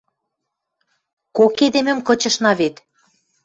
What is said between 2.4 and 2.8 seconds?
вет.